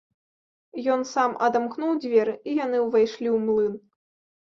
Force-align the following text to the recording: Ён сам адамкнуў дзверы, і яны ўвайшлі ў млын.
Ён 0.93 1.01
сам 1.09 1.35
адамкнуў 1.47 1.91
дзверы, 2.05 2.33
і 2.49 2.55
яны 2.65 2.77
ўвайшлі 2.87 3.29
ў 3.35 3.43
млын. 3.45 3.77